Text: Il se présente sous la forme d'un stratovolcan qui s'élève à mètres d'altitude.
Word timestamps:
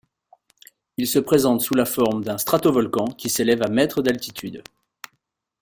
Il 0.97 1.05
se 1.05 1.19
présente 1.19 1.61
sous 1.61 1.75
la 1.75 1.85
forme 1.85 2.23
d'un 2.23 2.39
stratovolcan 2.39 3.05
qui 3.05 3.29
s'élève 3.29 3.61
à 3.61 3.67
mètres 3.69 4.01
d'altitude. 4.01 4.63